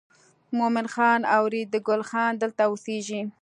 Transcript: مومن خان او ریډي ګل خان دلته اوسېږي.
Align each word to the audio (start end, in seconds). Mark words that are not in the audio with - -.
مومن 0.57 0.87
خان 0.93 1.21
او 1.35 1.43
ریډي 1.53 1.79
ګل 1.87 2.01
خان 2.09 2.31
دلته 2.41 2.61
اوسېږي. 2.65 3.21